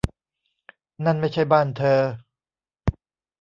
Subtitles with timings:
[1.05, 1.99] นั่นไม่ใช่บ้านเธอ